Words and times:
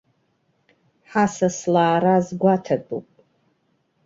Ҳасас 1.09 1.59
лаара 1.73 2.11
азгәаҭатәуп. 2.19 3.07